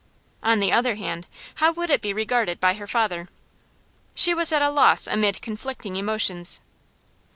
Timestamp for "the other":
0.59-0.95